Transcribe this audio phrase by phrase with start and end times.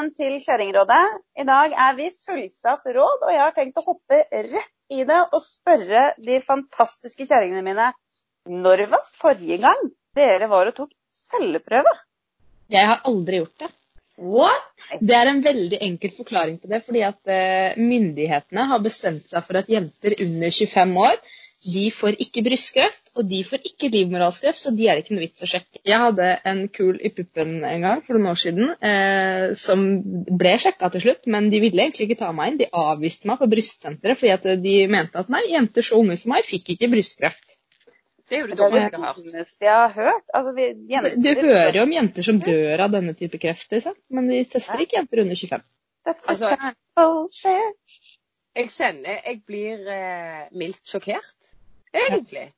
[0.00, 1.16] velkommen til Kjerringrådet.
[1.36, 5.18] I dag er vi fullsatt råd, og jeg har tenkt å hoppe rett i det
[5.34, 7.90] og spørre de fantastiske kjerringene mine
[8.48, 11.92] når var forrige gang dere var og tok celleprøve?
[12.72, 13.68] Jeg har aldri gjort det.
[14.16, 14.72] What?
[15.00, 16.80] Det er en veldig enkel forklaring på det.
[16.86, 21.20] Fordi at eh, myndighetene har bestemt seg for at jenter under 25 år
[21.60, 25.26] de får ikke brystkreft, og de får ikke livmorhalskreft, så de er det ikke noe
[25.26, 25.82] vits å sjekke.
[25.84, 29.82] Jeg hadde en kul i puppen en gang for noen år siden eh, som
[30.40, 32.60] ble sjekka til slutt, men de ville egentlig ikke ta meg inn.
[32.62, 36.32] De avviste meg på brystsenteret fordi at de mente at nei, jenter så unge som
[36.32, 37.58] meg fikk ikke brystkreft.
[38.30, 40.24] Det er jo det dummeste jeg har hørt.
[40.32, 43.96] Altså, vi, jenter, Du hører jo om jenter som dør av denne type kreft, liksom.
[44.14, 45.66] men de tester ikke jenter under 25.
[46.08, 47.98] Dette Altså- bullshit.
[48.56, 51.49] Jeg kjenner jeg blir eh, mildt sjokkert,
[51.96, 52.48] egentlig.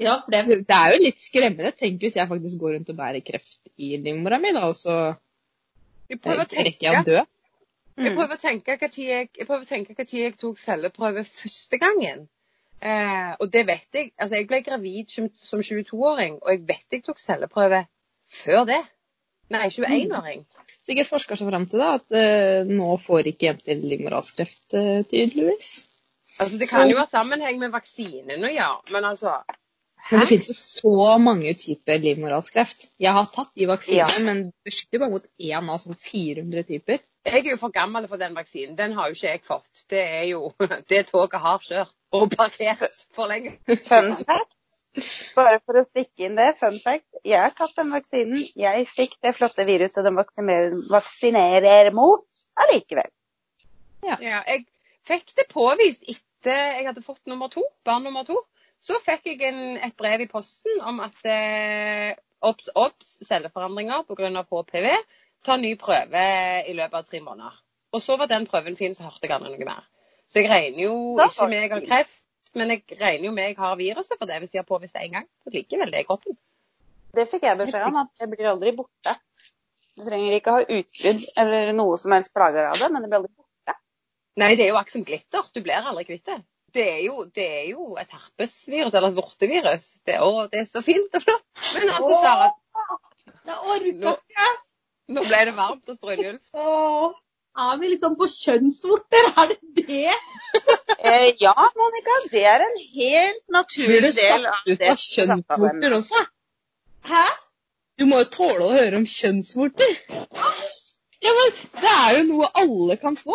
[0.00, 1.74] Ja, for det, det er jo litt skremmende.
[1.78, 4.96] Tenk hvis jeg faktisk går rundt og bærer kreft i livmora mi, da, og så
[6.08, 7.18] trekker rekker jeg å dø.
[7.20, 7.28] jeg
[7.92, 8.14] Mm.
[8.16, 12.24] prøver å tenke hva tid jeg, jeg, hva tid jeg tok celleprøve første gangen.
[12.82, 14.10] Eh, og det vet jeg.
[14.16, 17.84] Altså, jeg ble gravid som, som 22-åring, og jeg vet jeg tok celleprøve
[18.32, 18.80] før det.
[19.52, 20.46] Nei, 21-åring.
[20.88, 25.74] Sikkert forsker seg fram til da, at eh, nå får ikke jenter livmorhalskreft, eh, tydeligvis.
[26.40, 29.42] Altså, det kan jo ha sammenheng med vaksinen ja, men altså
[30.10, 32.88] Men det finnes jo så mange typer livmorhalskreft.
[32.98, 34.24] Jeg har tatt de vaksinene, Ja.
[34.26, 36.98] men det beskytter bare mot én av sånn 400 typer.
[37.24, 38.74] Jeg er jo for gammel for den vaksinen.
[38.76, 39.84] Den har jo ikke jeg fått.
[39.90, 40.50] Det er jo
[40.90, 43.54] det toget har kjørt og parkert for lenge.
[43.86, 44.56] Fun fact.
[45.36, 47.06] Bare for å stikke inn det, fun fact.
[47.24, 48.42] Jeg har tatt den vaksinen.
[48.58, 52.26] Jeg fikk det flotte viruset de vaksinerer, vaksinerer mot
[52.58, 53.08] allikevel.
[54.02, 54.66] Ja, jeg
[55.06, 58.38] fikk det påvist etter jeg hadde fått nummer to, barn nummer to.
[58.82, 64.42] Så fikk jeg en, et brev i posten om at eh, obs, obs, celleforandringer pga.
[64.42, 64.88] HPV.
[65.46, 66.24] Ta ny prøve
[66.70, 67.54] i løpet av tre måneder.
[67.92, 69.86] Og så var den prøven fin, så hørte jeg aldri noe mer.
[70.30, 72.22] Så jeg regner jo ikke med jeg har kreft,
[72.56, 75.04] men jeg regner jo med jeg har viruset for det hvis de har påvist det
[75.04, 75.26] én gang.
[75.44, 76.38] Så likevel det i kroppen.
[77.12, 79.16] Det fikk jeg beskjed om, at det blir aldri borte.
[79.92, 83.20] Du trenger ikke ha utbrudd eller noe som helst plager av det, men det blir
[83.20, 83.41] aldri borte.
[84.40, 85.44] Nei, det er jo akkurat som glitter.
[85.54, 86.38] Du blir aldri kvitt det.
[86.72, 89.82] Det er jo, det er jo et herpesvirus, eller et vortevirus.
[90.08, 91.44] Det, er- å, det er så fint og flott.
[91.74, 92.46] Men altså, Sara,
[93.44, 94.48] Jeg orker Nå- ikke.
[95.12, 96.54] nå ble det varmt hos Brynjulf.
[97.62, 99.28] Er vi liksom på kjønnsvorter?
[99.42, 100.16] Er det det?
[101.02, 104.90] Eh, ja, Monica, det er en helt Blir naturlig du del satt av ut det.
[104.92, 106.20] av kjønnsvorter også?
[107.08, 107.22] Hæ?
[107.98, 109.96] Du må jo tåle å høre om kjønnsvorter.
[111.26, 113.34] Ja, men Det er jo noe alle kan få.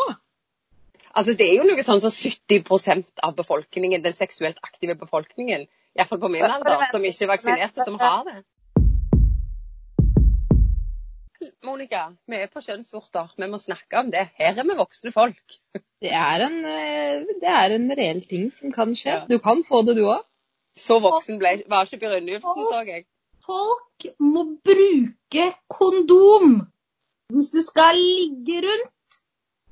[1.17, 5.63] Altså, det er jo noe sånn som 70% av befolkningen, den seksuelt aktive befolkningen,
[5.97, 8.35] iallfall på min alder, som ikke er vaksinerte, som har det.
[11.65, 13.31] Monica, vi er på kjønnsvorter.
[13.37, 14.27] Vi må snakke om det.
[14.37, 15.57] Her er vi voksne folk.
[16.05, 19.15] Det er en, eh, det er en reell ting som kan skje.
[19.15, 19.21] Ja.
[19.25, 20.19] Du kan få det, du òg.
[20.77, 23.07] Så voksen ble, var ikke Brynjulfsen, så jeg.
[23.41, 26.59] Folk må bruke kondom
[27.33, 28.93] hvis du skal ligge rundt.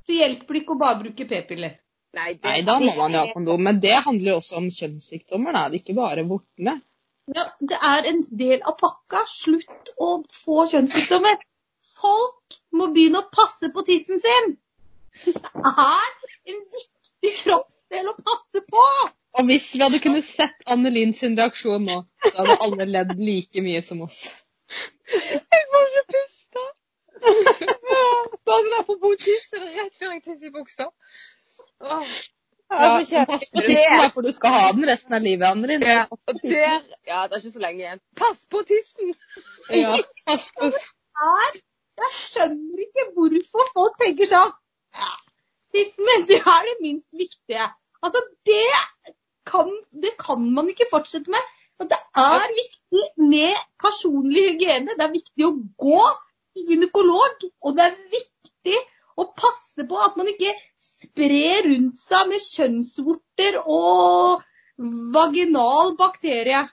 [0.06, 1.80] Så hjelper det ikke å bare bruke p-piller.
[2.16, 3.64] Nei, Nei, da må man jo ha kondom.
[3.68, 5.64] Men det handler jo også om kjønnssykdommer, da.
[5.72, 6.78] Det er ikke bare vortene.
[7.34, 9.26] Ja, det er en del av pakka.
[9.32, 11.42] Slutt å få kjønnssykdommer.
[11.96, 14.56] Folk må begynne å passe på tissen sin.
[15.26, 15.34] Det
[15.72, 16.08] er
[16.54, 18.88] en viktig kroppsdel å passe på.
[19.36, 23.64] Og hvis vi hadde kunnet sett Annelien sin reaksjon nå, så hadde alle ledd like
[23.66, 24.22] mye som oss.
[25.12, 26.66] Jeg får ikke puste.
[27.26, 30.90] Bare sånn apropos tiss, det er rett før jeg tisser i buksa.
[31.86, 32.16] Åh.
[32.76, 35.78] Ja, pass på tissen, da, for du skal ha den resten av livet, Anne.
[35.86, 38.02] Ja, og der Ja, det er ikke så lenge igjen.
[38.18, 39.14] Pass på tissen!
[39.70, 40.72] Ja, pass på.
[41.96, 44.52] Jeg skjønner ikke hvorfor folk tenker sånn
[44.98, 45.14] ja,
[45.72, 47.70] Tissen min, det er det minst viktige.
[48.04, 48.66] Altså, det
[49.48, 49.72] kan,
[50.04, 51.54] det kan man ikke fortsette med.
[51.80, 54.96] Og det er viktig med personlig hygiene.
[54.96, 55.56] Det er viktig å
[55.86, 56.04] gå
[56.56, 57.48] gynekolog.
[57.64, 58.78] Og det er viktig
[59.16, 60.54] å passe på at man ikke
[60.84, 64.44] sprer rundt seg med kjønnsvorter og
[65.16, 66.66] vaginal bakterie.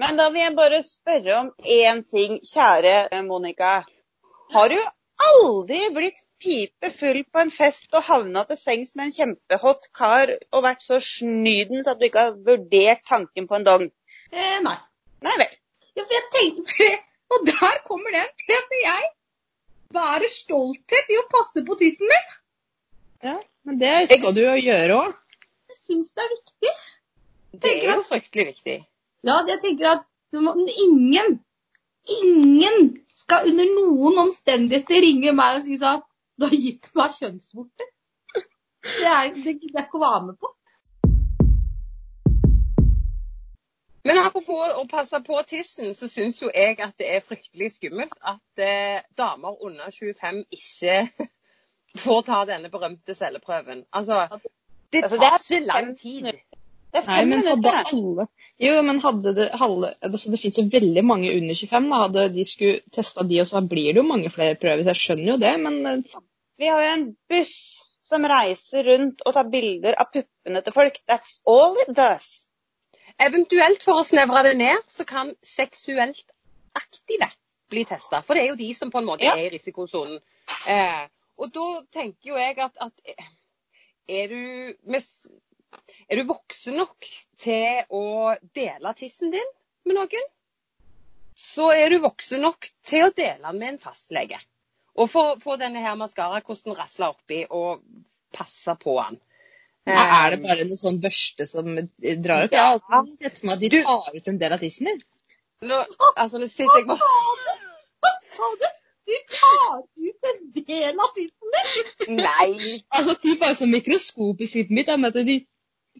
[0.00, 3.80] Men da vil jeg bare spørre om én ting, kjære Monica.
[4.54, 4.78] Har du
[5.20, 10.64] aldri blitt pipefull på en fest og havna til sengs med en kjempehot kar og
[10.64, 13.86] vært så snydens at du ikke har vurdert tanken på en dong?
[14.32, 14.78] Eh, nei.
[15.26, 15.52] Nei vel.
[15.98, 16.96] Ja, for jeg tenker,
[17.30, 18.30] Og der kommer den.
[18.46, 19.10] For jeg
[19.94, 22.34] Være stolthet i å passe på tissen min.
[23.26, 23.36] Ja,
[23.66, 25.16] men det skal du jo gjøre òg.
[25.72, 26.74] Jeg syns det er viktig.
[27.64, 28.76] Det er jo fryktelig viktig.
[29.26, 30.06] Ja, jeg tenker at
[30.38, 30.54] må,
[30.86, 31.40] ingen
[32.08, 36.02] ingen skal under noen omstendigheter ringe meg og si sånn
[36.40, 37.90] Du har gitt meg kjønnsvorter.
[38.80, 40.52] Det er det ikke å være med på.
[44.04, 48.14] Men apropos å passe på tissen, så syns jo jeg at det er fryktelig skummelt
[48.24, 51.26] at eh, damer under 25 ikke
[52.04, 53.84] får ta denne berømte celleprøven.
[53.92, 54.24] Altså,
[54.90, 56.30] det Altså, tar det er ikke lang tid.
[56.90, 58.24] Det er Nei, men hadde alle
[58.58, 61.86] Jo, men hadde det halve altså Det finnes jo veldig mange under 25.
[61.92, 62.00] Da.
[62.02, 64.82] Hadde de skulle testa de, og så blir det jo mange flere prøver.
[64.82, 66.18] Så jeg skjønner jo det, men eh,
[66.58, 67.54] Vi har jo en buss
[68.10, 70.98] som reiser rundt og tar bilder av puppene til folk.
[71.06, 72.49] That's all it does.
[73.20, 76.24] Eventuelt for å snevre det ned, så kan seksuelt
[76.78, 77.28] aktive
[77.70, 78.22] bli testa.
[78.24, 79.34] For det er jo de som på en måte Ja.
[79.36, 80.20] er i risikosonen.
[80.66, 81.04] Eh,
[81.38, 83.28] og da tenker jo jeg at, at eh,
[84.08, 85.36] er, du, med-
[86.08, 87.06] er du voksen nok
[87.38, 89.52] til å dele tissen din
[89.84, 90.26] med noen,
[91.36, 94.40] så er du voksen nok til å dele den med en fastlege.
[94.96, 97.84] Og få, få denne her maskarakosten rasla oppi og
[98.34, 99.20] passe på den.
[99.88, 101.70] Er det bare noe sånn børste som
[102.24, 102.52] drar opp?
[102.56, 105.00] Jeg har alltid sett for meg at de tar ut en del av tissen din.
[105.70, 105.78] Nå,
[106.16, 107.10] altså, nå sitter jeg bare?
[108.00, 108.68] Hva sa du?
[109.10, 112.20] De tar ut en del av tissen din!
[112.20, 112.82] Nei.
[112.94, 115.40] Altså, de bare sånn mikroskop i sitt mitt, med at de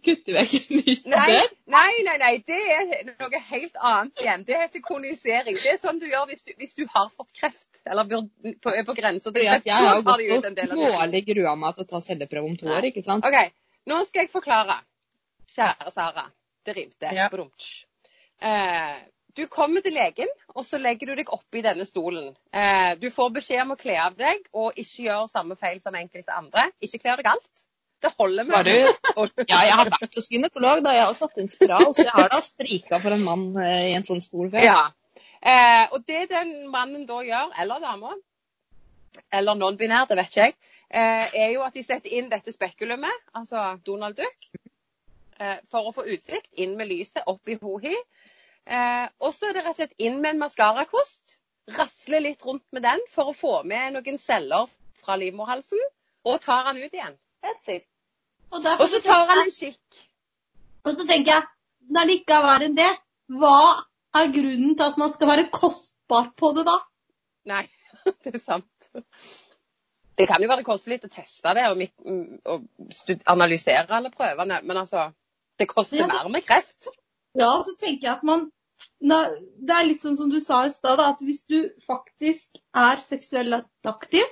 [0.05, 1.49] kutter vekk en liten Nei, del.
[1.75, 4.45] nei, nei, nei, det er noe helt annet igjen.
[4.49, 5.59] Det heter kolonisering.
[5.61, 8.97] Det er sånn du gjør hvis du, hvis du har fått kreft, eller er på
[8.97, 9.67] grensa til kreft.
[9.69, 13.05] jeg har gått og smålig grua meg til å ta celleprøve om to år, ikke
[13.05, 13.27] sant?
[13.27, 13.51] OK,
[13.89, 14.81] nå skal jeg forklare.
[15.51, 16.27] Kjære Sara.
[16.67, 17.15] Det rimte.
[17.17, 17.29] Ja.
[18.41, 19.01] Eh,
[19.37, 22.33] du kommer til legen, og så legger du deg oppi denne stolen.
[22.53, 25.97] Eh, du får beskjed om å kle av deg, og ikke gjøre samme feil som
[25.97, 26.69] enkelte andre.
[26.83, 27.67] Ikke kle av deg alt.
[28.01, 28.73] Det holder med du,
[29.53, 30.95] Ja, jeg har vært hos gynekolog, da.
[30.97, 33.95] Jeg har satt inn spiral, så jeg har da strika for en mann eh, i
[33.99, 34.65] en sånn stol før.
[34.65, 34.81] Ja.
[35.41, 38.17] Eh, og det den mannen da gjør, eller dama,
[39.33, 40.57] eller non-binær, det vet ikke jeg,
[40.91, 44.49] er jo at de setter inn dette spekulumet, altså Donald Duck,
[45.41, 47.95] eh, for å få utsikt, inn med lyset, opp i hohi.
[48.67, 51.39] Eh, og så er det rett og slett inn med en maskarakost,
[51.77, 54.71] rasle litt rundt med den for å få med noen celler
[55.01, 55.81] fra livmorhalsen,
[56.27, 57.17] og tar han ut igjen.
[57.45, 57.87] That's it.
[58.51, 60.01] Og, Og så tar han en kikk.
[60.85, 61.47] Og så tenker jeg,
[61.95, 62.91] når det ikke er verre enn det,
[63.41, 63.59] hva
[64.21, 66.77] er grunnen til at man skal være kostbar på det da?
[67.51, 67.63] Nei,
[68.25, 68.91] det er sant.
[70.21, 71.83] Det kan jo være det koster litt å teste det og,
[72.53, 72.97] og
[73.33, 75.11] analysere alle prøvene, men altså
[75.61, 76.89] Det koster Ja, det- mer med kreft.
[77.37, 78.51] Ja, så tenker jeg at man
[79.01, 83.67] Det er litt sånn som du sa i stad, at hvis du faktisk er seksuelt
[83.85, 84.25] aktiv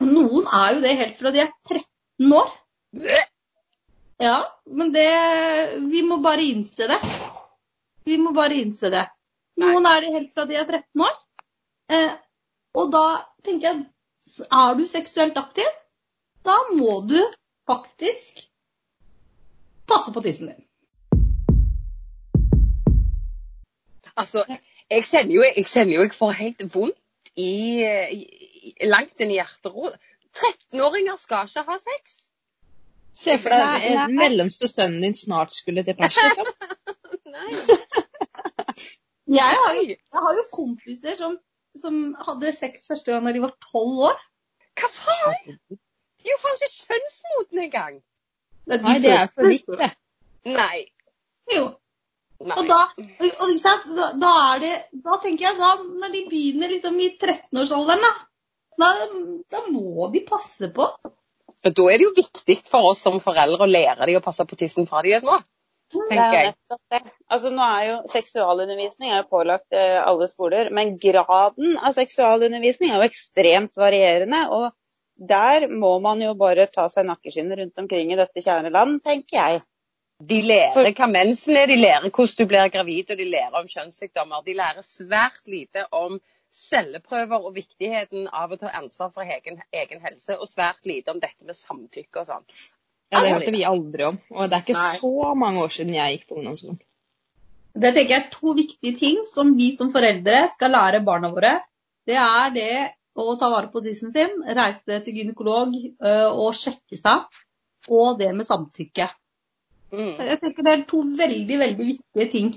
[0.00, 2.52] Noen er jo det helt fra de er 13 år.
[4.20, 4.36] Ja,
[4.66, 5.08] men det
[5.90, 7.00] Vi må bare innse det.
[8.04, 9.06] Vi må bare innse det.
[9.58, 11.16] Noen er det helt fra de er 13 år.
[11.90, 12.12] Eh,
[12.78, 13.04] og da
[13.42, 13.86] tenker jeg
[14.48, 15.68] Er du seksuelt aktiv,
[16.46, 17.18] da må du
[17.68, 18.44] faktisk
[19.88, 20.64] passe på tissen din.
[24.18, 24.44] Altså,
[24.90, 27.84] jeg kjenner jo jeg, kjenner jo jeg får helt vondt i,
[28.18, 29.98] i, langt inn i hjerterot.
[30.38, 32.16] 13-åringer skal ikke ha sex.
[33.18, 36.50] Se for deg den mellomste sønnen din snart skulle til pers, liksom.
[37.34, 37.50] Nei.
[39.28, 41.34] Jeg har jo, jeg har jo kompiser som,
[41.80, 44.22] som hadde sex første gang da de var tolv år.
[44.78, 45.58] Hva faen?
[45.68, 47.98] De er jo faen ikke kjønnsmodne engang.
[48.68, 49.90] De Nei, det er for det.
[50.48, 50.86] Nei.
[51.54, 51.68] Jo.
[52.38, 52.54] Nei.
[52.54, 53.86] Og da, og, og sant?
[54.22, 58.12] Da er det Da tenker jeg da, når de begynner liksom i 13-årsalderen, da,
[58.78, 58.90] da,
[59.56, 60.86] da må de passe på.
[61.58, 64.46] Og da er det jo viktig for oss som foreldre å lære dem å passe
[64.46, 65.40] på tissen fra de er små.
[65.92, 66.50] Det er tenker jo jeg.
[66.52, 67.00] nettopp det.
[67.32, 72.92] Altså, nå er jo Seksualundervisning er jo pålagt eh, alle skoler, men graden av seksualundervisning
[72.92, 74.44] er jo ekstremt varierende.
[74.52, 74.70] og
[75.18, 79.38] der må man jo bare ta seg nakkeskinnet rundt omkring i dette kjære land, tenker
[79.38, 79.62] jeg.
[80.30, 83.66] De lærer hva mensen er, de lærer hvordan du blir gravid, og de lærer om
[83.70, 84.42] kjønnssykdommer.
[84.46, 86.18] De lærer svært lite om
[86.54, 91.20] celleprøver og viktigheten av å ta ansvar for egen, egen helse, og svært lite om
[91.22, 92.46] dette med samtykke og sånn.
[93.12, 94.18] Ja, det hørte vi aldri om.
[94.34, 94.92] Og det er ikke Nei.
[95.00, 96.80] så mange år siden jeg gikk på ungdomsskolen.
[97.78, 101.54] Det tenker jeg er to viktige ting som vi som foreldre skal lære barna våre.
[102.08, 102.72] Det er det
[103.18, 107.40] å ta vare på tissen sin, reise til gynekolog øh, og sjekke seg,
[107.88, 109.08] og det med samtykke.
[109.92, 110.14] Mm.
[110.20, 112.50] Jeg tenker Det er to veldig, veldig viktige ting.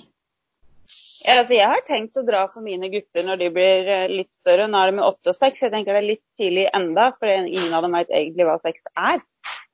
[1.22, 4.31] Ja, altså, jeg har tenkt å dra for mine gutter når de blir eh, litt
[4.39, 4.65] større.
[4.67, 5.62] Nå er de med åtte og seks.
[5.62, 8.81] Jeg tenker det er litt tidlig enda, for ingen av dem vet egentlig hva sex
[8.98, 9.22] er.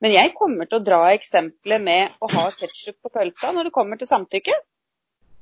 [0.04, 3.74] Men jeg kommer til å dra eksempelet med å ha ketsjup på pølsa når det
[3.74, 4.54] kommer til samtykke.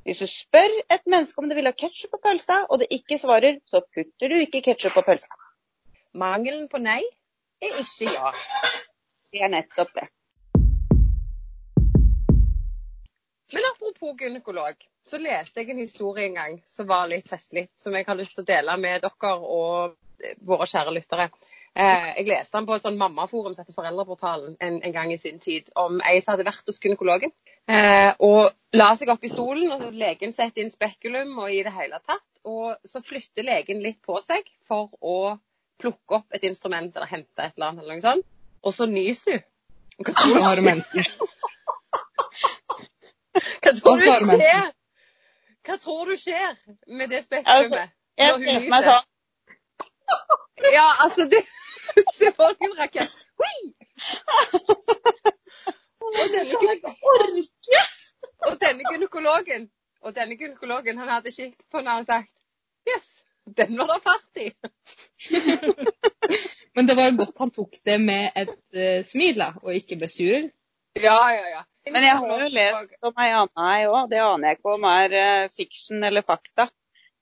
[0.08, 3.18] Hvis du spør et menneske om det vil ha ketsjup på pølsa, og det ikke
[3.20, 5.40] svarer, så putter du ikke ketsjup på pølsa.
[6.16, 7.02] Mangelen på nei
[7.60, 8.32] er ikke ja.
[9.34, 10.06] Det er nettopp det.
[13.56, 17.94] Men apropos gynekolog, så leste jeg en historie en gang som var litt festlig, som
[17.98, 20.00] jeg har lyst til å dele med dere og
[20.48, 21.28] våre kjære lyttere.
[21.76, 25.18] Eh, jeg leste den på et sånn mammaforum som heter Foreldreportalen en, en, gang i
[25.20, 27.34] sin tid, om ei som hadde vært hos gynekologen.
[27.68, 31.74] Eh, og la seg opp i stolen, og legen setter inn spekulum og i det
[31.76, 32.24] hele tatt.
[32.48, 35.36] Og så flytter legen litt på seg for å
[35.82, 37.84] plukke opp et instrument eller hente et eller annet.
[37.84, 38.26] eller noe sånt.
[38.64, 39.44] Og så nyser hun.
[40.06, 41.12] Hva tror du skjer?
[43.66, 44.72] Hva tror du skjer?
[45.66, 46.56] Hva tror du skjer
[46.88, 47.92] med det spekulumet?
[48.16, 50.42] Jeg ser for meg sånn.
[50.74, 51.44] Ja, altså det
[52.18, 53.10] Se på den en.
[56.02, 56.94] Og denne,
[58.48, 59.70] og denne gynekologen
[60.06, 62.32] og denne gynekologen han hadde kikket på henne og sagt
[62.86, 63.08] Yes,
[63.58, 64.52] den var det fart i.
[66.76, 69.98] Men det var jo godt han tok det med et uh, smil, da, og ikke
[70.02, 70.46] ble sur?
[71.02, 71.64] Ja, ja, ja.
[71.90, 74.06] Men jeg har jo lest om ei anna ei òg.
[74.12, 76.68] Det aner jeg ikke om er uh, fiksjon eller fakta.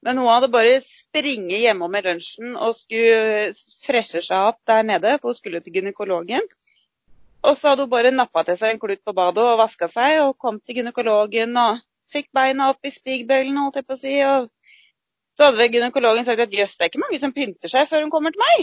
[0.04, 3.54] Men hun hadde bare springet hjemom i lunsjen og skulle
[3.86, 6.44] freshe seg opp der nede, for hun skulle til gynekologen.
[7.44, 10.20] Og så hadde hun bare nappa til seg en klut på badet og vaska seg,
[10.26, 11.80] og kom til gynekologen og
[12.12, 14.16] fikk beina opp i stigbøylene, holdt jeg på å si.
[14.28, 14.50] Og
[15.38, 18.02] så hadde vel gynekologen sagt at jøss, det er ikke mange som pynter seg før
[18.06, 18.58] hun kommer til meg.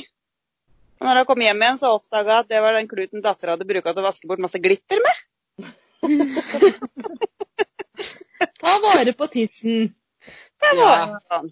[1.00, 3.56] Og når hun kom hjem igjen, så oppdaga hun at det var den kluten dattera
[3.56, 5.16] hadde bruka til å vaske bort masse glitter med.
[8.61, 9.75] Ta vare på tissen.
[10.60, 11.42] Ja.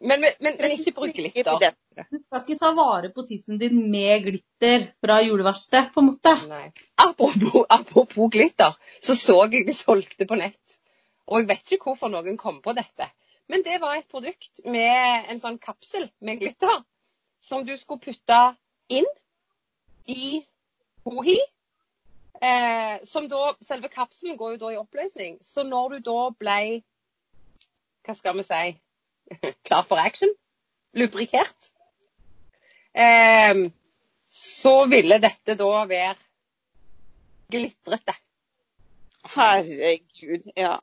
[0.00, 1.74] Men, men, men, ikke bruk glitter.
[2.08, 6.32] Du skal ikke ta vare på tissen din med glitter fra juleverkstedet, på en måte.
[6.96, 10.78] Apropos, apropos, glitter, så så jeg de solgte på nett.
[11.28, 13.10] Og jeg vet ikke hvorfor noen kom på dette.
[13.50, 16.80] Men det var et produkt med en sånn kapsel med glitter
[17.44, 18.40] som du skulle putte
[18.88, 19.08] inn
[20.08, 20.40] i
[21.04, 21.38] hohi.
[22.40, 25.38] Eh, som da, Selve kapselen går jo da i oppløsning.
[25.44, 26.60] Så når du da ble
[28.06, 28.62] hva skal vi si
[29.66, 30.32] klar for action,
[30.96, 31.70] lubrikert,
[32.92, 33.54] eh,
[34.30, 36.16] så ville dette da være
[37.50, 38.14] glitrete.
[39.34, 40.80] Herregud, ja.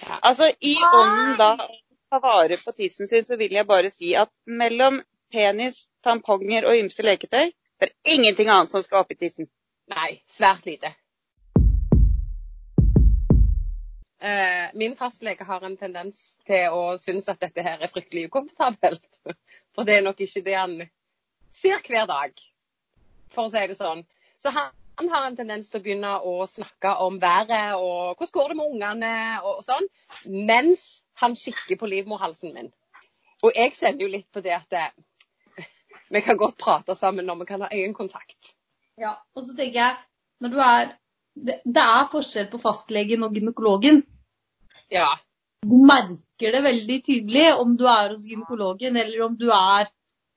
[0.00, 0.18] ja.
[0.22, 1.50] Altså, i ånden da
[2.10, 6.78] ta vare på tissen sin, så vil jeg bare si at mellom penis, tamponger og
[6.78, 9.48] ymse leketøy, det er ingenting annet som skal opp i tissen.
[9.92, 10.92] Nei, svært lite.
[14.26, 16.16] Eh, min fastlege har en tendens
[16.48, 19.20] til å synes at dette her er fryktelig ukomfortabelt.
[19.76, 20.80] For det er nok ikke det han
[21.54, 22.32] ser hver dag,
[23.32, 24.02] for å si det sånn.
[24.42, 24.72] Så han,
[25.12, 28.72] har en tendens til å begynne å snakke om været og hvordan går det med
[28.72, 29.86] ungene og, og sånn,
[30.48, 30.82] mens
[31.20, 32.72] han kikker på livmorhalsen min.
[33.44, 34.84] Og jeg kjenner jo litt på det at det,
[35.60, 35.70] eh,
[36.16, 38.52] vi kan godt prate sammen når vi kan ha øyekontakt.
[39.00, 39.96] Ja, og så tenker jeg,
[40.40, 40.92] når du er
[41.36, 44.00] det, det, er forskjell på fastlegen og gynekologen.
[44.92, 45.08] Ja.
[45.66, 49.88] Du merker det veldig tydelig om du er hos gynekologen eller om du er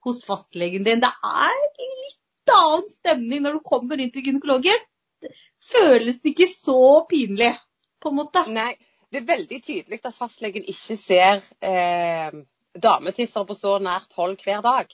[0.05, 1.03] hos fastlegen din.
[1.03, 4.85] Det er litt annen stemning når du kommer inn til gynekologen.
[5.19, 5.33] Det
[5.69, 6.79] føles det ikke så
[7.09, 7.51] pinlig,
[7.99, 8.45] på en måte.
[8.47, 8.71] Nei,
[9.11, 12.39] det er veldig tydelig at fastlegen ikke ser eh,
[12.79, 14.93] dametisser på så nært hold hver dag.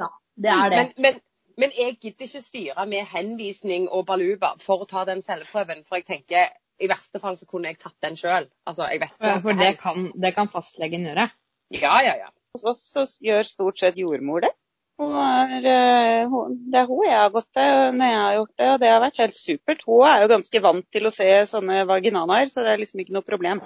[0.00, 0.78] Ja, det er det.
[0.78, 1.20] Men, men,
[1.60, 5.84] men jeg gidder ikke styre med henvisning og baluba for å ta den celleprøven.
[5.84, 8.48] For jeg tenker i verste fall så kunne jeg tatt den sjøl.
[8.68, 11.30] Altså, ja, for det kan, det kan, fastlegen gjøre?
[11.74, 12.30] Ja, ja, ja.
[12.56, 14.52] Hos oss så gjør stort sett jordmor det.
[14.96, 16.36] Er, eh,
[16.72, 19.02] det er hun jeg har gått til når jeg har gjort det, og det har
[19.02, 19.82] vært helt supert.
[19.84, 23.16] Hun er jo ganske vant til å se sånne vaginanaer, så det er liksom ikke
[23.16, 23.60] noe problem.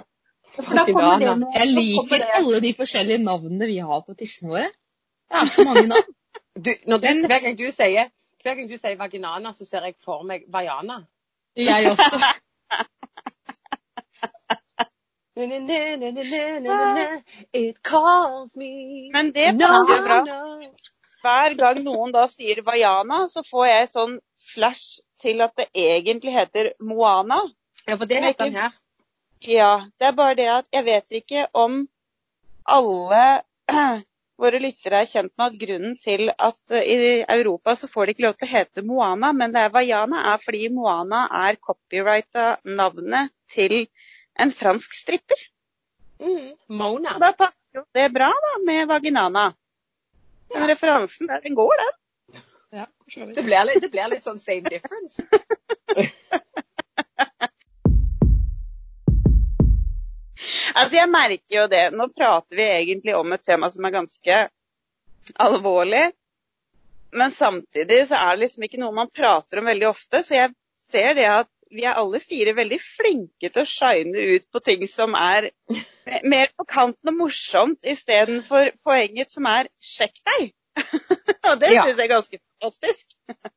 [0.57, 4.67] Jeg liker alle de forskjellige navnene vi har på tissene våre.
[5.31, 6.17] Det er så mange navn.
[6.51, 8.09] Du, du, hver, gang du sier,
[8.43, 10.97] hver gang du sier vaginana, så ser jeg for meg vaiana.
[11.55, 12.19] Jeg også.
[17.53, 19.09] It calls me.
[19.13, 20.19] Men det passer bra.
[21.21, 24.15] Hver gang noen da sier vaiana, så får jeg sånn
[24.53, 27.41] flash til at det egentlig heter moana.
[27.85, 28.77] Ja, for det heter den her.
[29.45, 29.73] Ja.
[29.97, 31.83] Det er bare det at jeg vet ikke om
[32.65, 33.25] alle
[34.41, 38.15] våre lyttere er kjent med at grunnen til at eh, i Europa så får det
[38.15, 42.55] ikke lov til å hete Moana, men det er Vaiana, er fordi Moana er copyrighta
[42.65, 43.83] navnet til
[44.39, 45.47] en fransk stripper.
[46.21, 47.15] Mm, Mona.
[47.15, 49.49] Og da passer jo det bra da, med Vaginana.
[50.51, 50.69] Den ja.
[50.73, 51.97] referansen der, den går, den.
[52.71, 52.85] Ja,
[53.15, 55.23] det blir, litt, det blir litt sånn same difference.
[60.75, 61.83] Altså, jeg merker jo det.
[61.95, 64.37] Nå prater vi egentlig om et tema som er ganske
[65.45, 66.05] alvorlig.
[67.11, 70.23] Men samtidig så er det liksom ikke noe man prater om veldig ofte.
[70.23, 70.53] Så jeg
[70.91, 74.87] ser det at vi er alle fire veldig flinke til å shine ut på ting
[74.91, 75.51] som er
[76.27, 80.51] mer på kanten og morsomt, istedenfor poenget som er 'sjekk deg'.
[81.49, 81.85] og det Ja.
[81.85, 83.05] syns jeg er ganske fantastisk.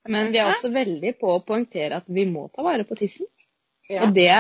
[0.09, 3.27] Men vi er også veldig på å poengtere at vi må ta vare på tissen.
[3.91, 4.07] Ja.
[4.07, 4.33] Og det,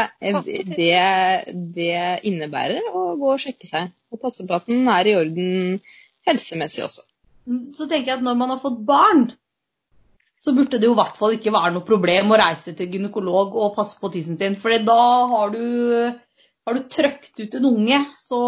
[0.73, 3.93] det, det innebærer å gå og sjekke seg.
[4.11, 5.81] Og passe på at den er i orden
[6.27, 7.05] helsemessig også.
[7.77, 9.27] Så tenker jeg at når man har fått barn,
[10.45, 13.55] så burde det jo i hvert fall ikke være noe problem å reise til gynekolog
[13.57, 14.59] og passe på tissen sin.
[14.61, 15.63] For da har du,
[16.69, 18.41] har du trøkt ut en unge, så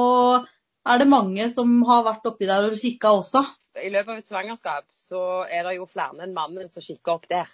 [0.87, 3.47] er det mange som har vært oppi der og kikka også.
[3.81, 7.27] I løpet av et svangerskap så er det jo flere enn mannen som kikker opp
[7.33, 7.49] der.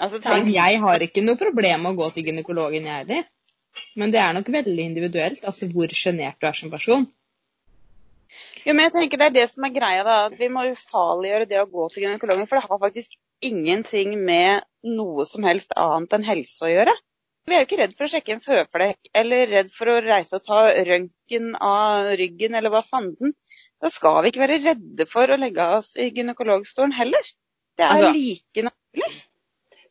[0.00, 3.26] Altså, tenk, jeg har ikke noe problem med å gå til gynekologen, jeg heller.
[4.00, 7.04] Men det er nok veldig individuelt, altså hvor sjenert du er som person.
[8.66, 10.16] Jo, men jeg tenker det er det som er greia, da.
[10.28, 12.48] At vi må ufarliggjøre det å gå til gynekologen.
[12.50, 16.94] For det har faktisk ingenting med noe som helst annet enn helse å gjøre.
[17.48, 20.38] Vi er jo ikke redd for å sjekke en føflekk, eller redd for å reise
[20.38, 23.32] og ta røntgen av ryggen, eller hva fanden.
[23.80, 27.32] Da skal vi ikke være redde for å legge oss i gynekologstolen heller.
[27.80, 29.10] Det er Altså- like naturlig.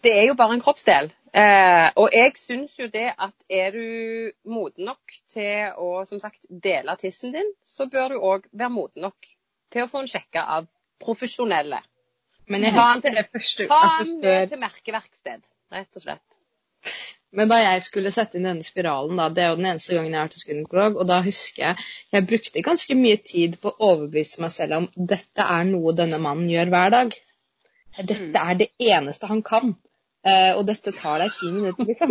[0.04, 1.12] Det er jo bare en kroppsdel.
[1.30, 6.42] Eh, og jeg syns jo det at er du moden nok til å som sagt,
[6.50, 9.30] dele tissen din, så bør du òg være moden nok
[9.70, 10.70] til å få den sjekka av
[11.04, 11.84] profesjonelle.
[12.50, 15.44] Men jeg husker det første Ta altså den før, til merkeverksted,
[15.76, 16.40] rett og slett.
[17.30, 20.16] Men da jeg skulle sette inn denne spiralen, da, det er jo den eneste gangen
[20.16, 23.70] jeg har vært hos gynekolog, og da husker jeg jeg brukte ganske mye tid på
[23.70, 27.14] å overbevise meg selv om dette er noe denne mannen gjør hver dag.
[28.00, 29.76] Dette er det eneste han kan.
[30.28, 32.10] Eh, og dette tar deg ti minutter, liksom.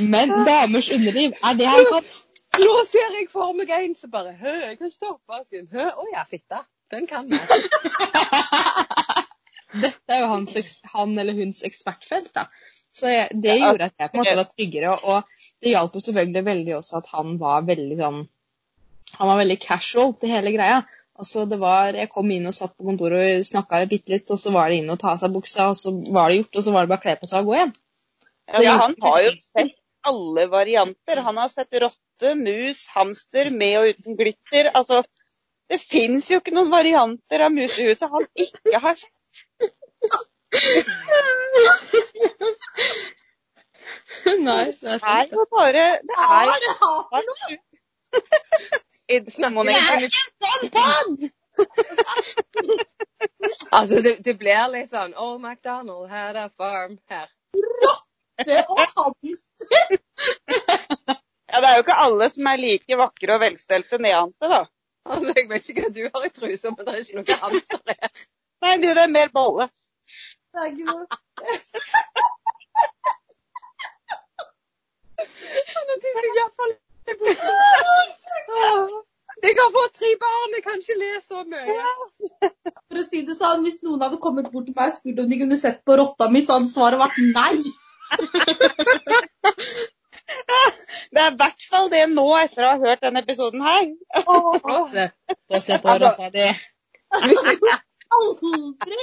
[0.00, 2.04] Men damers underliv er det han kan.
[2.60, 5.68] Nå ser jeg for meg en som bare Hø, jeg kan ikke ta oppvasken.
[5.72, 6.58] Hø, å ja, fitte.
[6.90, 7.40] Den kan jeg.
[9.84, 10.52] Dette er jo hans,
[10.94, 12.42] han eller huns ekspertfelt, da.
[12.96, 14.88] Så jeg, det gjorde at jeg på en måte var tryggere.
[14.96, 15.18] Og, og
[15.62, 18.20] det hjalp jo selvfølgelig veldig også at han var veldig sånn
[19.18, 20.78] Han var veldig casual til hele greia.
[21.20, 24.38] Altså det var, Jeg kom inn og satt på kontoret og snakka bitte litt, og
[24.40, 26.62] så var det inn og ta av seg buksa, og så var det gjort, og
[26.66, 27.74] så var det bare å kle på seg og gå igjen.
[28.64, 29.76] Ja, han har jo sett
[30.10, 31.16] alle varianter.
[31.26, 34.64] Han har sett rotte, mus, hamster med og uten glitter.
[34.74, 34.96] Altså,
[35.70, 39.16] det fins jo ikke noen varianter av musehuset han ikke har sett.
[44.40, 47.46] Nei, det er Det er jo bare Det er er det her for noe?
[47.52, 47.58] jo
[49.10, 51.28] Snakker vi Sånn pod!
[53.70, 57.28] Altså, det, det blir litt sånn Oh, McDonald had a farm her.
[58.46, 59.98] Det og hamster.
[61.50, 64.62] ja, det er jo ikke alle som er like vakre og velstelte neante, da.
[65.10, 67.82] Altså, Jeg vet ikke hva du har i trusa, men det er ikke noe hamster
[67.92, 68.24] her.
[68.64, 69.68] Nei, du, det er mer bolle.
[70.50, 71.04] Det er ikke noe.
[75.20, 76.72] Tisser jeg iallfall
[79.40, 81.84] Jeg har fått tre barn, jeg kan ikke le så mye.
[82.90, 85.28] For å si det sånn, Hvis noen hadde kommet bort til meg og spurt om
[85.30, 87.56] de kunne sett på rotta mi, så hadde svaret vært nei.
[91.10, 93.84] Det er i hvert fall det nå, etter å ha hørt denne episoden her.
[94.26, 94.36] Få
[95.64, 96.48] se på rotta roppa di.
[98.20, 99.00] Aldri,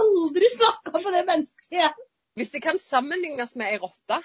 [0.00, 1.90] aldri snakka med det mennesket.
[2.38, 4.16] Hvis det kan sammenlignes med ei rotte,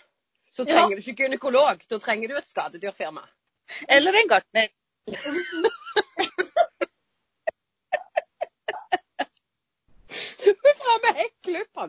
[0.53, 0.73] så Ja.
[0.73, 1.81] trenger du ikke gynekolog.
[1.89, 3.23] Da trenger du et skadedyrfirma.
[3.89, 4.67] Eller en gartner.
[10.43, 11.37] Og er framme helt
[11.73, 11.87] fra.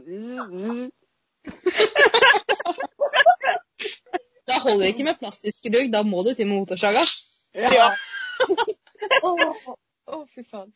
[4.48, 7.05] Da holder det ikke med plastisk rugg, da må du til med motorsaga.
[7.55, 7.90] Ja.
[9.29, 9.74] Åh,
[10.05, 10.72] Å, fy faen.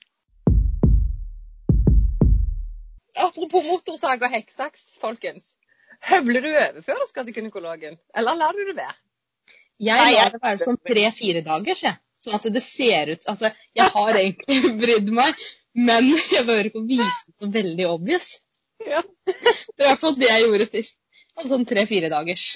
[3.18, 5.50] Apropos motorsag og hekksaks, folkens.
[6.08, 7.98] Høvler du over før du skal til gynekologen?
[8.16, 8.98] Eller lar du det være?
[9.78, 11.98] Jeg Nei, lar det være sånn tre-fire dagers, jeg.
[12.18, 13.44] Sånn at det ser ut at
[13.78, 18.30] jeg har egentlig brydd meg, men jeg behøver ikke å vise det så veldig obvious.
[18.86, 19.02] Ja.
[19.26, 20.98] Det er i hvert fall det jeg gjorde sist.
[21.36, 22.46] Altså sånn tre-fire dagers.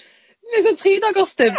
[0.53, 1.59] Litt sånn tredagersstubb.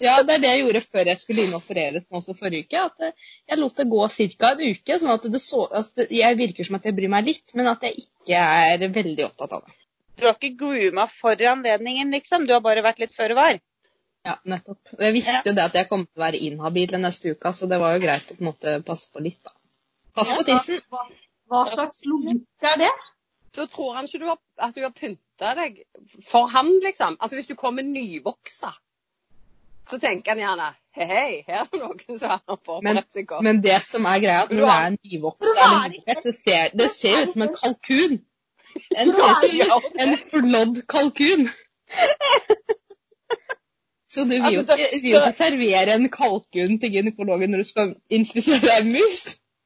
[0.00, 2.66] Ja, det er det jeg gjorde før jeg skulle inn og opereres nå også forrige
[2.66, 2.84] uke.
[2.88, 4.52] At eh, jeg lot det gå ca.
[4.54, 7.52] en uke, sånn at det så altså, Jeg virker som at jeg bryr meg litt,
[7.58, 9.76] men at jeg ikke er veldig opptatt av det.
[10.18, 12.46] Du har ikke grooma for anledningen, liksom.
[12.46, 13.60] Du har bare vært litt føre var.
[14.26, 14.92] Ja, nettopp.
[15.00, 17.68] Jeg visste jo det at jeg kom til å være inhabil den neste uka, så
[17.70, 19.54] det var jo greit å på en måte passe på litt, da.
[20.18, 20.82] Pass på tissen.
[20.92, 21.06] hva,
[21.48, 22.92] hva slags logikk er det?
[23.56, 25.80] Da tror han ikke du har, at du har pynta deg
[26.26, 27.16] for han, liksom.
[27.18, 28.74] Altså hvis du kommer nyvoksa,
[29.90, 33.46] så tenker han gjerne hei, hei, her er det noen som har forberedt seg godt.
[33.46, 35.70] Men det som er greia, at når du er nyvoksa,
[36.06, 38.20] det, ser det ser ut som en kalkun.
[39.00, 41.48] En, ser en flådd kalkun.
[44.10, 47.68] Så du vil jo Altså, ikke, vil ikke servere en kalkun til gynekologen når du
[47.68, 49.20] skal inspisere en mus?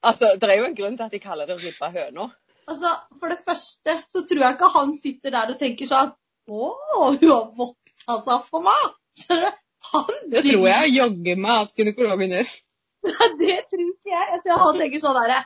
[0.05, 2.29] Altså, Det er jo en grunn til at de kaller det ribba høna.
[2.69, 6.13] Altså, For det første så tror jeg ikke han sitter der og tenker sånn
[6.45, 6.69] Å,
[7.01, 8.85] hun har voksa seg for meg!
[9.21, 9.61] Skjønner du?
[9.95, 12.53] Han Det tror jeg jaggu meg at gynekologen gjør.
[13.09, 14.29] Nei, det tror ikke jeg.
[14.33, 15.41] Jeg tror han tenker sånn derre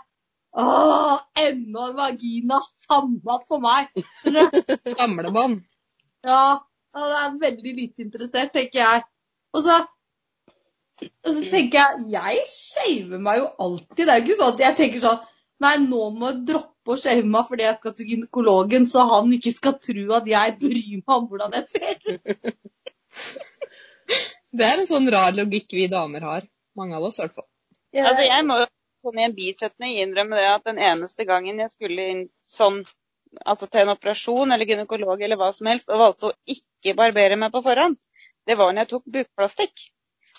[0.56, 0.64] Å,
[1.36, 2.60] enda en vagina.
[2.86, 3.92] Samme for meg.
[4.24, 5.58] Skjønner.
[6.26, 6.42] Ja,
[6.96, 9.04] han er veldig lite interessert, tenker jeg.
[9.56, 9.76] Og så,
[11.00, 14.04] og så tenker jeg Jeg shaver meg jo alltid.
[14.04, 15.26] Det er jo ikke sånn at jeg tenker sånn
[15.58, 19.32] Nei, nå må jeg droppe å shave meg fordi jeg skal til gynekologen, så han
[19.34, 22.52] ikke skal tro at jeg bryr meg om hvordan jeg ser ut.
[24.58, 26.46] Det er en sånn rar logikk vi damer har.
[26.78, 27.48] Mange av oss, i hvert fall.
[27.98, 28.68] Altså, jeg må jo
[29.04, 32.82] sånn i en bisetning innrømme det at den eneste gangen jeg skulle inn sånn,
[33.44, 37.38] altså til en operasjon eller gynekolog eller hva som helst, og valgte å ikke barbere
[37.40, 37.98] meg på forhånd,
[38.48, 39.88] det var når jeg tok bukplastikk.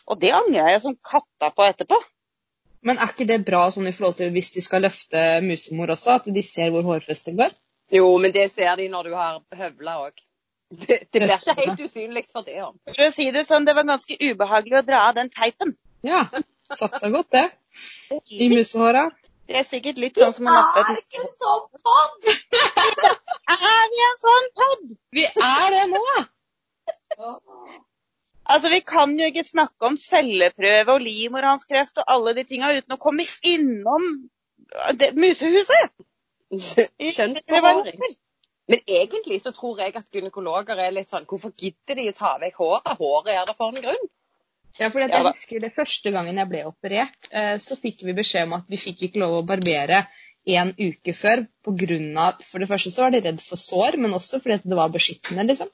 [0.09, 1.99] Og det angra jeg som katta på etterpå.
[2.87, 6.15] Men er ikke det bra sånn i forhold til hvis de skal løfte musemor også,
[6.17, 7.53] at de ser hvor hårfestet går?
[7.93, 10.25] Jo, men det ser de når du har høvla òg.
[10.69, 12.59] Det, det blir ikke helt usynlig for det.
[12.61, 12.75] om.
[12.85, 15.73] For å si det sånn, det var ganske ubehagelig å dra av den teipen.
[16.05, 16.27] Ja,
[16.77, 17.45] satt deg godt, det.
[18.29, 19.07] I musehåra.
[19.49, 22.27] Det er sikkert litt Vi sånn som å nappe er ikke en sånn podd!
[23.49, 24.91] Er vi en sånn pod?
[25.17, 26.03] Vi er det nå!
[28.49, 32.95] Altså, vi kan jo ikke snakke om celleprøve og livmorhalskreft og alle de tinga uten
[32.95, 34.05] å komme innom
[35.01, 35.93] det, musehuset.
[36.53, 38.05] Kjønnsbevaring.
[38.69, 42.35] Men egentlig så tror jeg at gynekologer er litt sånn Hvorfor gidder de å ta
[42.41, 42.97] vekk håret?
[43.01, 44.09] Håret er der for en grunn.
[44.77, 48.47] Ja, for jeg husker det første gangen jeg ble operert, eh, så fikk vi beskjed
[48.47, 50.05] om at vi fikk ikke lov å barbere
[50.49, 53.97] en uke før på grunn av For det første så var de redd for sår,
[54.01, 55.71] men også fordi det var beskyttende, liksom.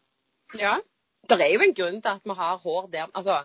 [0.59, 0.79] Ja.
[1.25, 3.11] Det er jo en grunn til at vi har hår der.
[3.13, 3.39] Altså,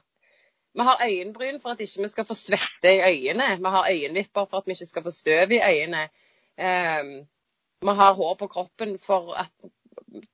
[0.76, 3.56] vi har øyenbryn for at ikke vi skal få svette i øynene.
[3.58, 6.08] Vi har øyenvipper for at vi ikke skal få støv i øynene.
[6.60, 7.14] Um,
[7.80, 9.70] vi har hår på kroppen for at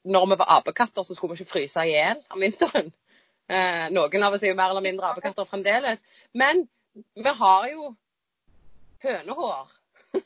[0.04, 2.92] når vi var apekatter, så skulle vi ikke fryse i hjel om vinteren.
[3.46, 6.02] Eh, noen av oss er jo mer eller mindre apekatter fremdeles.
[6.34, 6.64] Men
[7.14, 7.92] vi har jo
[9.06, 9.66] hønehår.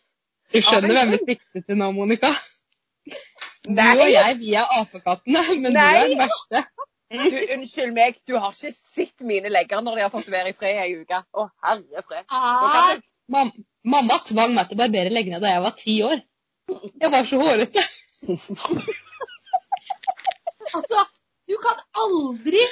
[0.51, 2.33] Du skjønner hvem vi sikter til nå, Monica?
[3.63, 3.93] Du Nei.
[4.01, 6.65] og jeg, vi er apekattene, men du er den verste.
[7.11, 10.57] Du, unnskyld meg, du har ikke sett mine legger når de har fått være i
[10.57, 11.21] fred ei uke.
[11.35, 13.05] Å, herre fred.
[13.31, 13.51] Mam
[13.87, 16.21] mamma tvang meg til å barbere leggene da jeg var ti år.
[16.71, 17.83] Jeg var så hårete.
[20.77, 21.05] altså,
[21.51, 22.63] du kan aldri,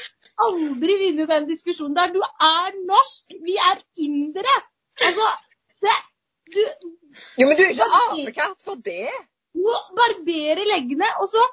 [0.47, 2.13] aldri vinne den diskusjonen der.
[2.15, 3.37] Du er norsk.
[3.45, 4.57] Vi er indere.
[5.07, 5.29] Altså,
[5.85, 5.97] det,
[6.55, 6.63] du,
[7.39, 9.09] Jo, men du er ikke apekatt for det.
[9.55, 11.45] du barberer leggene, og så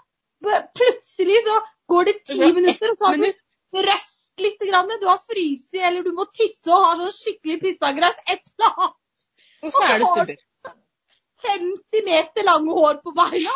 [0.77, 3.29] plutselig så går det ti minutter, og så har du
[3.89, 4.59] røst litt.
[4.69, 4.91] Grann.
[5.01, 8.17] Du har fryst, eller du må tisse og har sånn skikkelig pissagress.
[8.27, 9.27] Et eller annet.
[9.63, 10.43] Og så er det stubber.
[11.45, 13.55] 50 meter lange hår på beina.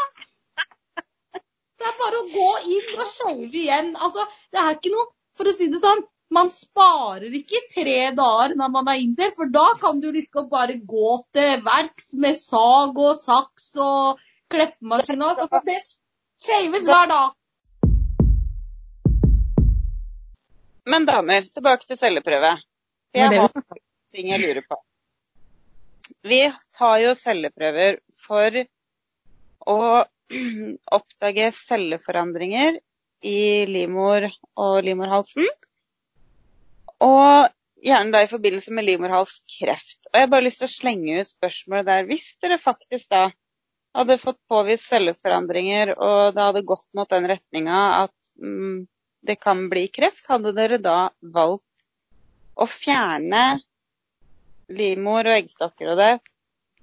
[1.79, 3.93] Det er bare å gå inn og shave igjen.
[3.95, 5.07] Altså, det er ikke noe
[5.39, 6.01] For å si det sånn,
[6.35, 10.73] man sparer ikke tre dager når man er inder, for da kan du liksom bare
[10.83, 14.19] gå til verks med sag og saks og
[14.51, 15.77] kleppemaskin og Det
[16.43, 17.31] shaves hver dag.
[20.91, 22.51] Men damer, tilbake til celleprøve.
[23.15, 23.55] Jeg har
[24.11, 24.81] ting jeg lurer på.
[26.27, 26.41] Vi
[26.75, 28.59] tar jo celleprøver for
[29.71, 29.79] å
[30.99, 32.83] oppdage celleforandringer
[33.25, 34.27] i livmor
[34.59, 35.47] og livmorhalsen.
[37.03, 37.49] Og
[37.83, 40.09] gjerne da i forbindelse med livmorhalskreft.
[40.09, 42.07] Og jeg har bare lyst til å slenge ut spørsmålet der.
[42.09, 43.29] Hvis dere faktisk da
[43.97, 48.85] hadde fått påvist celleforandringer, og det hadde gått mot den retninga at mm,
[49.25, 51.65] det kan bli kreft, hadde dere da valgt
[52.59, 53.59] å fjerne
[54.69, 56.11] livmor og eggstokker og det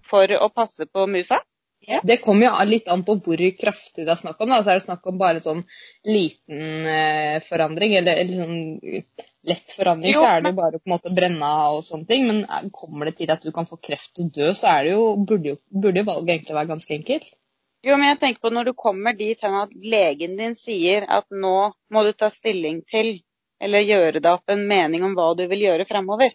[0.06, 1.38] for å passe på musa?
[1.86, 4.50] Det kommer jo litt an på hvor kraftig det er snakk om.
[4.50, 4.58] Da.
[4.64, 5.62] Så er det snakk om bare sånn
[6.08, 9.04] liten eh, forandring, eller, eller sånn
[9.46, 11.84] lett forandring, Jo, så er det jo bare på en måte å brenne av og
[11.86, 12.26] sånne ting.
[12.26, 14.96] Men eh, kommer det til at du kan få kreft og dø, så er det
[14.96, 17.30] jo, burde, jo, burde jo valget egentlig være ganske enkelt.
[17.86, 21.28] Jo, men jeg tenker på når du kommer dit hen at legen din sier at
[21.30, 21.54] nå
[21.94, 23.20] må du ta stilling til,
[23.62, 26.34] eller gjøre deg opp en mening om hva du vil gjøre fremover.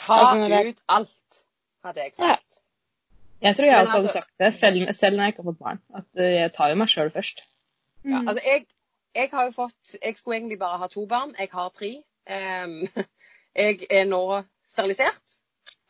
[0.00, 1.42] Ta Altså, det- ut alt,
[1.84, 2.63] hadde jeg sagt.
[3.42, 5.62] Jeg tror jeg også altså, hadde sagt det, selv, selv når jeg ikke har fått
[5.64, 5.80] barn.
[5.94, 7.44] At eh, jeg tar jo meg sjøl først.
[8.04, 8.28] Ja, Mm.
[8.28, 8.66] altså jeg,
[9.16, 11.34] jeg har jo fått Jeg skulle egentlig bare ha to barn.
[11.38, 12.02] Jeg har tre.
[12.28, 12.74] Um,
[13.64, 15.38] jeg er nå sterilisert.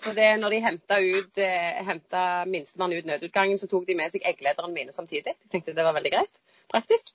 [0.04, 4.26] For det, når de henta ut eh, minstemann ut nødutgangen, så tok de med seg
[4.28, 5.32] egglederne mine samtidig.
[5.32, 6.40] Jeg tenkte det var veldig greit.
[6.70, 7.14] Praktisk.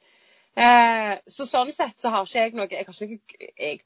[0.58, 3.82] Eh, så sånn sett så har ikke jeg noe Jeg har ikke, noe, jeg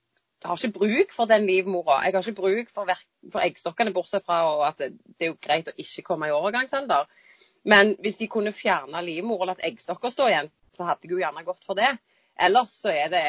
[0.49, 2.01] har ikke bruk for den livmora.
[2.03, 2.89] Jeg har ikke bruk for,
[3.31, 7.07] for eggstokkene, bortsett fra at det, det er jo greit å ikke komme i overgangsalder.
[7.67, 11.21] Men hvis de kunne fjerne livmor og latt eggstokker stå igjen, så hadde jeg jo
[11.21, 11.91] gjerne gått for det.
[12.39, 13.25] Ellers så er det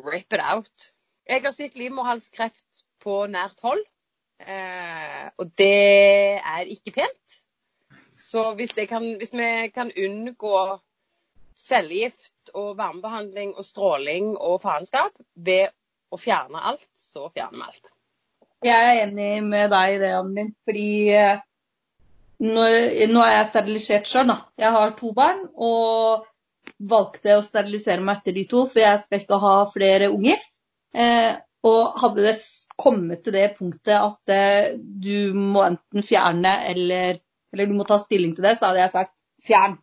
[0.00, 0.90] rip it out.
[1.28, 3.82] Jeg har sett livmorhalskreft på nært hold,
[4.42, 7.40] eh, og det er ikke pent.
[8.20, 10.56] Så hvis, kan, hvis vi kan unngå
[11.56, 15.70] cellegift og varmebehandling og stråling og faenskap ved
[16.10, 17.92] å fjerne alt, så fjerner vi alt.
[18.66, 20.50] Jeg er enig med deg i det, Amin.
[20.68, 21.44] Fordi eh,
[22.44, 22.64] nå,
[23.14, 24.38] nå er jeg sterilisert sjøl, da.
[24.60, 26.26] Jeg har to barn og
[26.90, 30.42] valgte å sterilisere meg etter de to, for jeg skal ikke ha flere unger.
[30.92, 31.32] Eh,
[31.70, 32.36] og hadde det
[32.80, 37.20] kommet til det punktet at eh, du må enten fjerne eller,
[37.52, 39.78] eller du må ta stilling til det, så hadde jeg sagt fjern.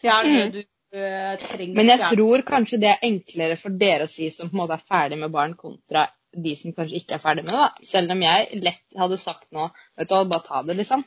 [0.00, 0.52] Fjern det Mm.
[0.54, 4.50] du eh, trenger Men jeg tror kanskje det er enklere for dere å si som
[4.50, 7.52] på en måte er ferdig med barn, kontra de som kanskje ikke er ferdig med
[7.52, 7.58] det.
[7.62, 7.70] da.
[7.86, 11.04] Selv om jeg lett hadde sagt nå vet du bare ta det, liksom.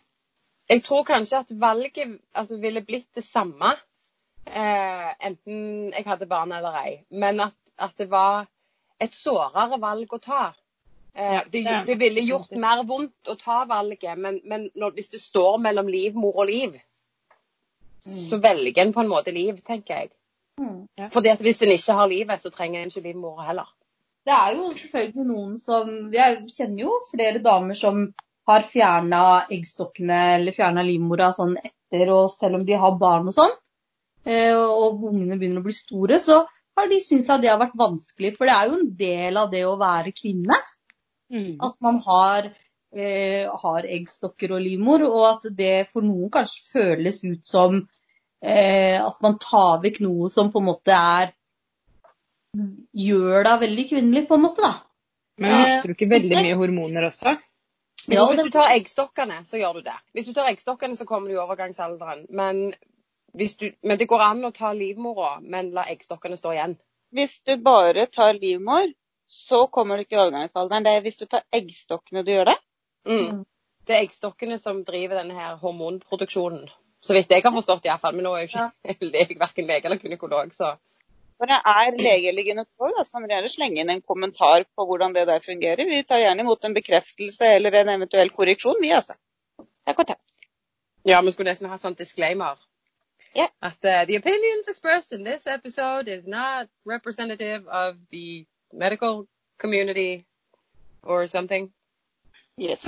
[0.69, 3.73] Jeg tror kanskje at valget altså, ville blitt det samme
[4.45, 6.93] eh, enten jeg hadde barn eller ei.
[7.12, 8.47] Men at, at det var
[9.00, 10.45] et sårere valg å ta.
[11.15, 15.10] Eh, det, det- det ville gjort mer vondt å ta valget, men, men når, hvis
[15.15, 16.76] det står mellom liv, mor og liv,
[18.04, 20.12] så velger en på en måte liv, tenker jeg.
[20.62, 21.10] Mm.
[21.14, 23.68] Fordi at hvis en ikke har livet, så trenger en ikke livmor heller.
[24.28, 28.10] Det er jo selvfølgelig noen som Jeg kjenner jo flere damer som
[28.48, 33.36] har fjerna eggstokkene eller fjerna livmora sånn etter, og selv om de har barn og
[33.36, 33.56] sånn,
[34.28, 36.42] eh, og ungene begynner å bli store, så
[36.78, 38.34] har de syntes at det har vært vanskelig.
[38.38, 40.60] For det er jo en del av det å være kvinne.
[41.34, 41.58] Mm.
[41.64, 42.52] At man har,
[42.95, 47.82] eh, har eggstokker og livmor, og at det for noen kanskje føles ut som
[48.41, 51.34] eh, at man tar vekk noe som på en måte er
[52.97, 54.71] Gjør deg veldig kvinnelig, på en måte, da.
[55.38, 57.36] Men Eh, mister du ikke veldig mye hormoner også?
[58.08, 59.97] Jo, Ja, hvis du tar eggstokkene, så gjør du det.
[60.15, 62.26] Hvis du tar eggstokkene, så kommer du i overgangsalderen.
[62.30, 62.73] Men,
[63.36, 66.78] hvis du, men det går an å ta livmora, men la eggstokkene stå igjen.
[67.13, 68.88] Hvis du bare tar livmor,
[69.28, 70.88] så kommer du ikke i overgangsalderen.
[70.88, 72.58] Det er hvis du tar eggstokkene du gjør det.
[73.08, 73.30] Mm.
[73.38, 73.46] Mm.
[73.88, 76.67] Det er eggstokkene som driver denne her hormonproduksjonen.
[77.02, 78.15] Så vidt jeg har forstått iallfall.
[78.17, 80.76] Men nå er jo ikke jeg verken lege eller gynekolog, så
[81.38, 84.86] Når jeg er lege eller gynekolog, så kan dere gjerne slenge inn en kommentar på
[84.89, 85.86] hvordan det der fungerer.
[85.86, 89.13] Vi tar gjerne imot en bekreftelse eller en eventuell korreksjon, vi altså.
[89.86, 90.24] Takk og takk.
[91.06, 92.58] Ja, vi skulle nesten ha sånn disclaimer.
[93.36, 93.54] Yeah.
[93.62, 99.28] At uh, the opinions expressed in this episode is not representative of the medical
[99.60, 100.26] community
[101.04, 101.72] or something.
[102.62, 102.84] Yes.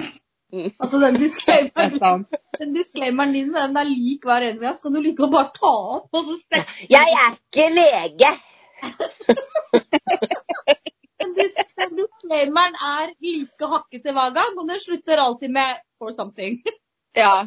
[0.81, 2.01] Altså, den disclaimeren,
[2.53, 4.75] er den disclaimeren din den er lik hver eneste gang.
[4.75, 8.31] Så kan du like å bare ta opp og så strekke Jeg er ikke lege!
[11.19, 11.33] den.
[11.37, 16.61] dis- Den disclaimeren er like hakkete hver gang, og den slutter alltid med 'for something'.
[17.15, 17.45] Ja.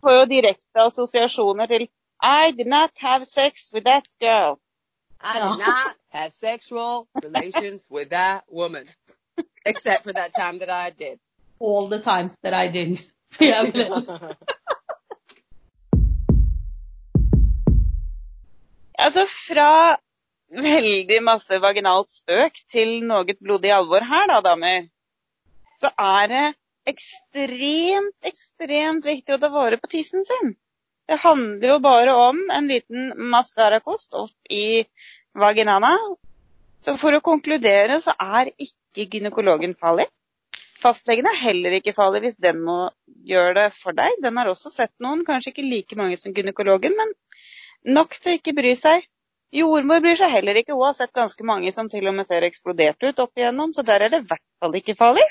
[0.00, 1.82] Får jo direkte assosiasjoner til
[2.22, 4.58] I did not have sex with that girl.
[5.20, 8.88] I did not have sexual relations with that woman.
[9.64, 11.18] Except for that time that I did.
[11.58, 13.00] All the times that I did.
[13.30, 13.44] For
[19.04, 19.96] Altså fra
[20.54, 24.86] veldig masse vaginalt spøk til noe blodig alvor her, da, damer.
[25.82, 26.44] Så er det
[26.88, 30.54] ekstremt, ekstremt viktig å ta vare på tissen sin.
[31.08, 34.84] Det handler jo bare om en liten maskarakost opp i
[35.36, 35.92] vaginana.
[36.84, 40.06] Så for å konkludere så er ikke gynekologen farlig.
[40.84, 42.78] Fastlegen er heller ikke farlig hvis den må
[43.28, 44.18] gjøre det for deg.
[44.22, 47.14] Den har også sett noen, kanskje ikke like mange som gynekologen, men
[47.96, 49.06] nok til ikke bry seg.
[49.54, 50.74] Jordmor bryr seg heller ikke.
[50.74, 53.86] Hun har sett ganske mange som til og med ser eksplodert ut opp igjennom, så
[53.86, 55.24] der er det i hvert fall ikke farlig.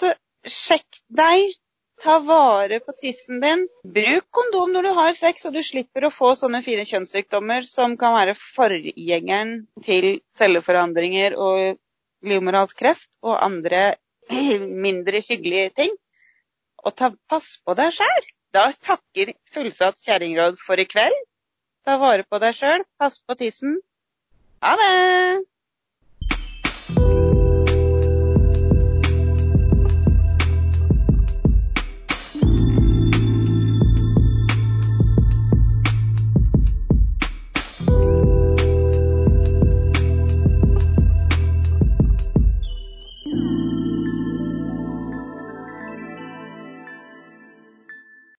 [0.00, 0.12] Så
[0.46, 1.56] sjekk deg.
[2.02, 3.60] Ta vare på tissen din.
[3.86, 7.94] Bruk kondom når du har sex, og du slipper å få sånne fine kjønnssykdommer som
[8.00, 9.52] kan være forgjengeren
[9.86, 11.78] til celleforandringer og
[12.26, 13.82] livmorhalskreft og andre
[14.86, 15.94] mindre hyggelige ting.
[16.82, 18.28] Og ta pass på deg sjæl.
[18.52, 21.16] Da takker fullsatt kjerringråd for i kveld.
[21.86, 23.78] Ta vare på deg sjøl, pass på tissen.
[24.62, 25.51] Ha det!